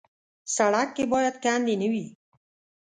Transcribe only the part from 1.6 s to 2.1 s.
نه وي.